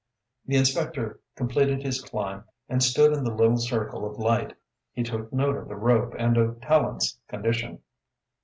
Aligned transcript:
The 0.47 0.55
inspector 0.55 1.19
completed 1.35 1.83
his 1.83 2.01
climb 2.01 2.45
and 2.67 2.81
stood 2.81 3.13
in 3.13 3.23
the 3.23 3.29
little 3.31 3.57
circle 3.57 4.03
of 4.03 4.17
light. 4.17 4.57
He 4.93 5.03
took 5.03 5.31
note 5.31 5.55
of 5.57 5.67
the 5.67 5.75
rope 5.75 6.15
and 6.17 6.37
of 6.37 6.59
Tallente's 6.59 7.19
condition. 7.27 7.83